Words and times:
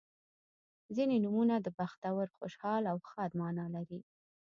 •ځینې 0.95 1.15
نومونه 1.23 1.55
د 1.61 1.67
بختور، 1.77 2.25
خوشحال 2.37 2.83
او 2.91 2.97
ښاد 3.09 3.31
معنا 3.39 3.65
لري. 3.75 3.99